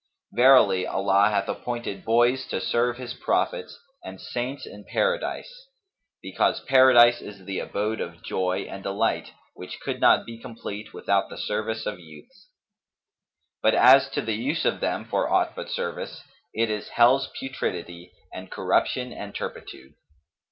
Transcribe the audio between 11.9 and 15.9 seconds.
youths; but, as to the use of them for aught but